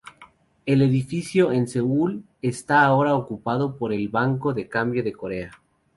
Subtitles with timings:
[0.65, 5.51] El edificio en Seúl está ahora ocupado por el Banco de Cambio de Corea.